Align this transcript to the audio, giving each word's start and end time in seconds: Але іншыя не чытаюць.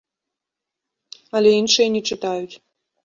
Але 1.41 1.49
іншыя 1.61 1.87
не 1.97 2.01
чытаюць. 2.09 2.55